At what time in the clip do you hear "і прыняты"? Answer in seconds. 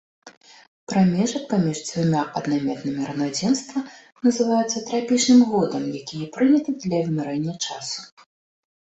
6.25-6.79